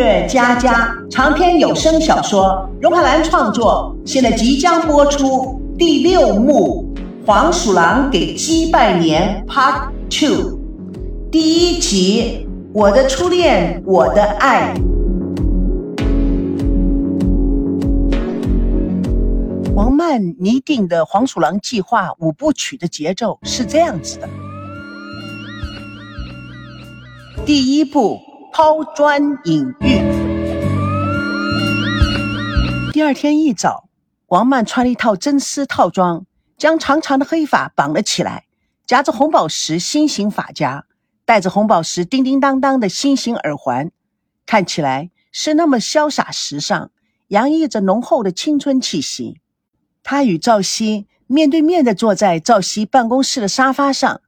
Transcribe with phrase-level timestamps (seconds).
[0.00, 6.90] 乐佳佳长篇有声小说，荣海兰创作，现在即将播出第六幕
[7.26, 10.58] 《黄鼠狼给鸡拜年》Part Two，
[11.30, 14.72] 第一集《我的初恋，我的爱》。
[19.74, 24.26] 王曼拟定的《黄鼠狼计划》五部曲的节奏是这样子的：
[27.44, 28.29] 第一步。
[28.62, 30.02] 抛砖引玉。
[32.92, 33.88] 第二天一早，
[34.26, 36.26] 王曼穿了一套真丝套装，
[36.58, 38.44] 将长长的黑发绑了起来，
[38.84, 40.84] 夹着红宝石心形发夹，
[41.24, 43.90] 戴着红宝石叮叮当当的心形耳环，
[44.44, 46.90] 看起来是那么潇洒时尚，
[47.28, 49.40] 洋溢着浓厚的青春气息。
[50.02, 54.20] 他与赵熙面对面的坐在赵熙办公室的沙发上，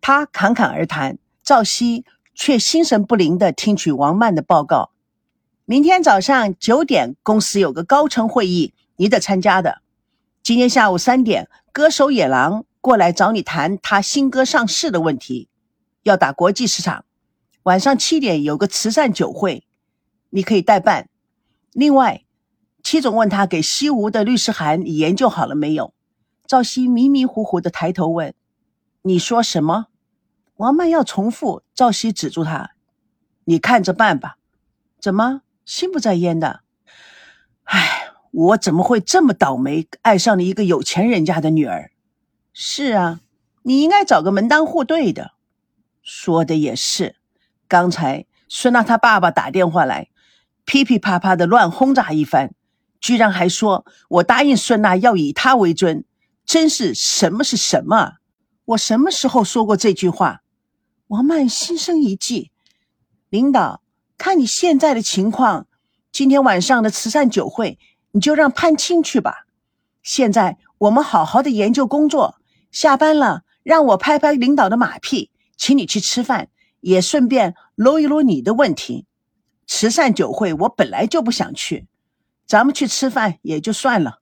[0.00, 2.04] 他侃侃而谈，赵熙。
[2.36, 4.90] 却心神不宁地听取王曼的报告。
[5.64, 9.80] 明天早上九点，公司有个高层会议，你得参加的。
[10.42, 15.48] 今天下午三点，歌手野狼过来找你谈他新歌上市的问题，
[16.04, 17.04] 要打国际市场。
[17.64, 19.66] 晚上七点有个慈善酒会，
[20.30, 21.08] 你可以代办。
[21.72, 22.22] 另外，
[22.84, 25.94] 戚总问他给西吴的律师函你研究好了没有？
[26.46, 28.32] 赵熙迷迷糊糊地抬头问
[29.02, 29.86] ：“你说什么？”
[30.56, 32.72] 王曼要重复，赵熙止住他
[33.44, 34.38] ：“你看着办吧。”
[34.98, 36.60] 怎么心不在焉的？
[37.64, 41.90] 哎，我怎么会这么倒霉，爱上了一个有钱人家的女儿？
[42.54, 43.20] 是啊，
[43.62, 45.32] 你应该找个门当户对的。
[46.02, 47.16] 说的也是。
[47.68, 50.08] 刚才孙娜她爸爸打电话来，
[50.64, 52.54] 噼噼啪啪的乱轰炸一番，
[52.98, 56.04] 居然还说我答应孙娜要以她为尊，
[56.46, 58.14] 真是什么是什么？
[58.64, 60.42] 我什么时候说过这句话？
[61.08, 62.50] 王曼心生一计，
[63.28, 63.80] 领导，
[64.18, 65.68] 看你现在的情况，
[66.10, 67.78] 今天晚上的慈善酒会，
[68.10, 69.46] 你就让潘青去吧。
[70.02, 72.40] 现在我们好好的研究工作，
[72.72, 76.48] 下班了让我拍拍领导的马屁，请你去吃饭，
[76.80, 79.06] 也顺便搂一搂你的问题。
[79.68, 81.86] 慈善酒会我本来就不想去，
[82.46, 84.18] 咱们去吃饭也就算了。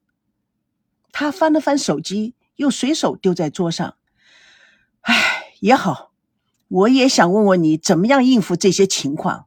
[1.13, 3.97] 他翻了翻手机，又随手丢在桌上。
[5.01, 6.11] 唉，也好。
[6.75, 9.47] 我也想问问你，怎么样应付这些情况？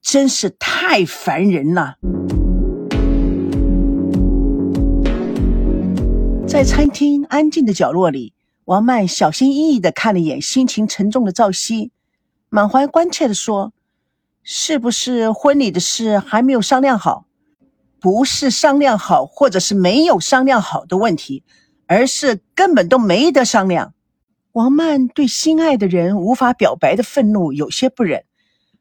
[0.00, 1.96] 真是太烦人了。
[6.48, 8.32] 在餐厅安静的角落里，
[8.64, 11.92] 王曼小心翼翼的看了一眼心情沉重的赵熙，
[12.48, 13.74] 满怀关切的说
[14.42, 17.26] ：“是不是婚礼的事还没有商量好？
[18.00, 21.44] 不是商量好，或者是没有商量好的问题，
[21.86, 23.92] 而是根本都没得商量。”
[24.54, 28.24] 王曼对心爱的人无法表白的愤怒有些不忍。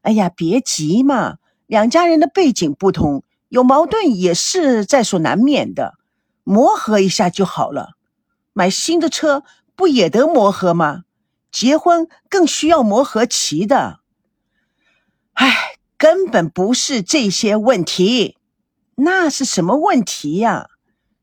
[0.04, 5.96] 哎呀，别急嘛，两家人的背景不同，有矛盾也是在所难免的，
[6.44, 7.94] 磨合一下就好了。
[8.54, 9.44] 买新的车
[9.76, 11.06] 不也得磨合吗？
[11.52, 14.02] 结婚更需要磨合期的。
[15.34, 18.38] 哎，根本不是这些问题，
[18.98, 20.70] 那是什么问题呀？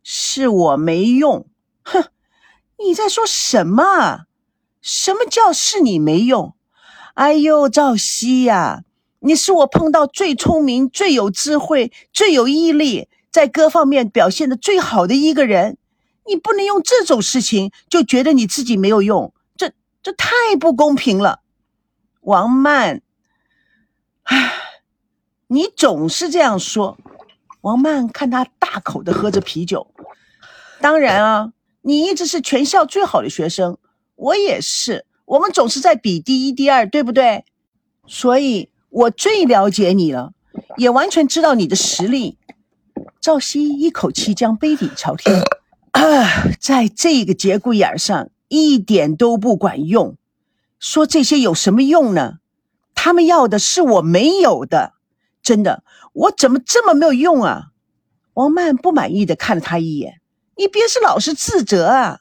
[0.02, 1.46] 是我没用。
[1.84, 2.06] 哼，
[2.84, 4.26] 你在说什么？
[4.80, 6.54] 什么叫是你没用？
[7.14, 8.84] 哎呦，赵熙呀，
[9.18, 15.76] 你是我碰到最聪明、最有智慧、最有毅力，在各方面表现的最好的一个人。
[16.26, 21.40] 你不能用这种事情就觉得你自己没有用，这这太不公平了。
[22.20, 23.02] 王曼，
[24.22, 24.52] 唉，
[25.48, 26.96] 你总是这样说。
[27.62, 29.92] 王曼看他大口的喝着啤酒。
[30.80, 31.52] 当然啊，
[31.82, 33.76] 你一直是全校最好的学生。
[34.20, 37.46] 我也是，我们总是在比第一、第二，对不对？
[38.06, 40.34] 所以我最了解你了，
[40.76, 42.36] 也完全知道你的实力。
[43.18, 45.42] 赵熙一口气将杯底朝天，
[45.92, 50.16] 啊在这个节骨眼上一点都不管用。
[50.78, 52.40] 说这些有什么用呢？
[52.94, 54.92] 他们要的是我没有的，
[55.42, 55.82] 真的，
[56.12, 57.68] 我怎么这么没有用啊？
[58.34, 60.20] 王曼不满意的看了他一眼，
[60.56, 62.18] 你别是老是自责啊。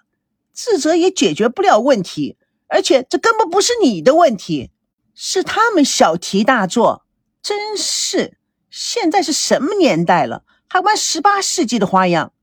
[0.62, 2.36] 自责也解决不了问题，
[2.68, 4.72] 而且这根本不是你的问题，
[5.16, 7.06] 是他们小题大做。
[7.42, 8.38] 真是，
[8.70, 12.34] 现在是什么年代了，还玩十八世纪的花样？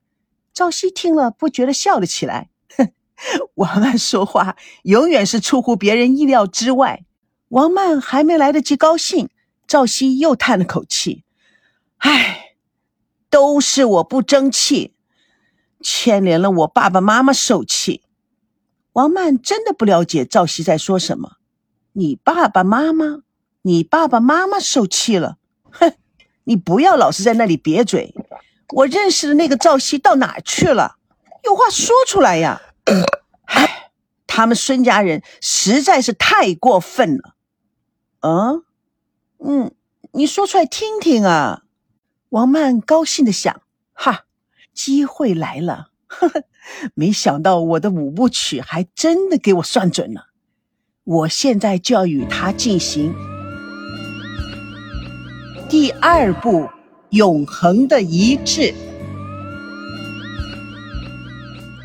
[0.55, 2.49] 赵熙听了不觉得笑了起来。
[2.79, 2.91] 哼，
[3.57, 7.05] 王曼说话永远是出乎别人意料之外。
[7.49, 9.29] 王曼还没来得及高兴，
[9.67, 11.23] 赵熙又叹了口气
[12.01, 12.55] ：“唉，
[13.29, 14.95] 都是我不争气，
[15.83, 18.05] 牵连了我爸爸妈妈受气。”
[18.97, 21.37] 王曼真的不了解赵熙在说什么。
[21.93, 23.21] 你爸爸妈妈，
[23.61, 25.37] 你爸爸妈妈受气了，
[25.71, 25.93] 哼，
[26.45, 28.15] 你不要老是在那里瘪嘴。
[28.71, 30.97] 我认识的那个赵熙到哪去了？
[31.45, 32.63] 有话说出来呀！
[33.45, 33.91] 唉，
[34.27, 37.35] 他们孙家人实在是太过分了。
[38.21, 38.65] 嗯，
[39.41, 39.75] 嗯，
[40.13, 41.65] 你说出来听听啊！
[42.31, 43.61] 王曼高兴的想：
[43.93, 44.25] 哈，
[44.73, 45.91] 机会来了！
[46.07, 46.45] 呵呵，
[46.95, 50.27] 没想到我的五部曲还真的给我算准了。
[51.05, 53.15] 我现在就要与他进行
[55.69, 56.69] 第二步。
[57.11, 58.75] 永恒的一致。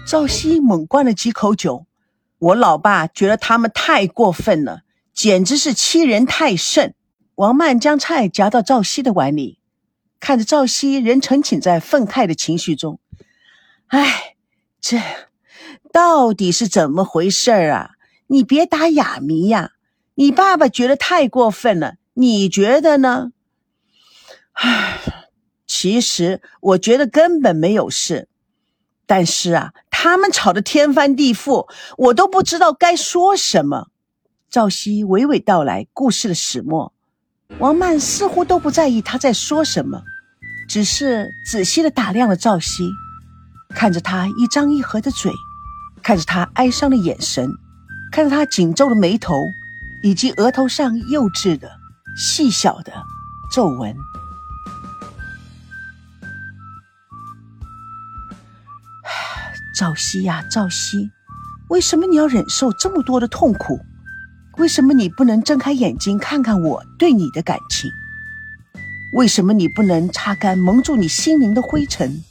[0.05, 1.85] 赵熙猛灌了几口酒，
[2.39, 4.81] 我老爸觉得他们太过分了，
[5.13, 6.95] 简直是欺人太甚。
[7.35, 9.59] 王曼将菜夹到赵熙的碗里，
[10.19, 12.99] 看着赵熙仍沉浸在愤慨的情绪中，
[13.91, 14.35] 哎，
[14.79, 14.97] 这
[15.91, 17.91] 到底是怎么回事啊？
[18.27, 19.71] 你别打哑谜呀！
[20.15, 23.31] 你爸爸觉得太过分了，你觉得呢？
[24.53, 25.27] 唉，
[25.67, 28.29] 其实我觉得根本没有事，
[29.05, 31.67] 但是啊，他们吵得天翻地覆，
[31.97, 33.89] 我都不知道该说什么。
[34.49, 36.93] 赵熙娓娓道来故事的始末，
[37.59, 40.01] 王曼似乎都不在意他在说什么，
[40.69, 42.89] 只是仔细的打量了赵熙，
[43.71, 45.31] 看着他一张一合的嘴，
[46.03, 47.49] 看着他哀伤的眼神，
[48.11, 49.47] 看着他紧皱的眉头，
[50.03, 51.71] 以及额头上幼稚的、
[52.15, 52.93] 细小的
[53.51, 53.93] 皱纹。
[59.75, 61.09] 赵熙呀，赵熙，
[61.69, 63.79] 为什么你要忍受这么多的痛苦？
[64.57, 67.89] 为什么你不能睁开眼睛看看我对你的感情？
[69.13, 72.23] 为什么你不能擦干蒙住你心灵的灰尘，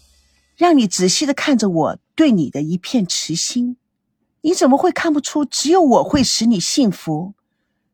[0.60, 3.78] 让你仔细的看着我对你的一片痴心？
[4.42, 7.32] 你怎么会看不出，只有我会使你幸福，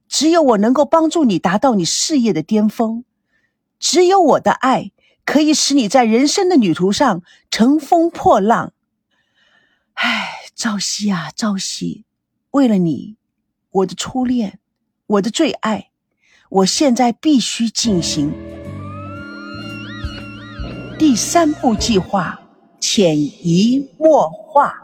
[0.09, 3.05] 只有我能够帮助你达到你事业的巅峰，
[3.79, 4.91] 只有我的爱
[5.25, 7.23] 可以使你在人生的旅途上
[7.53, 8.73] 乘风破浪。
[9.93, 12.05] 唉，朝夕啊，朝夕，
[12.51, 13.15] 为了你，
[13.71, 14.59] 我的初恋，
[15.07, 15.91] 我的最爱，
[16.49, 18.33] 我现在必须进行
[20.99, 22.41] 第三步计划，
[22.81, 24.83] 潜移默化。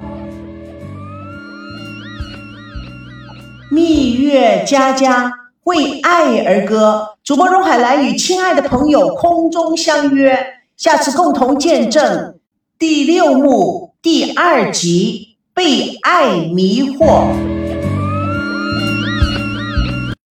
[3.70, 5.32] 蜜月佳佳
[5.64, 10.38] 为爱而歌，主播荣海兰与亲爱的朋友空中相约，
[10.76, 12.34] 下次共同见证
[12.78, 13.94] 第六幕。
[14.02, 17.61] 第二集被爱迷惑。